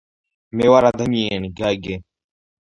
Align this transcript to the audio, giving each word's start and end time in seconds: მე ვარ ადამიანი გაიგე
მე 0.61 0.69
ვარ 0.71 0.87
ადამიანი 0.89 1.53
გაიგე 1.61 1.99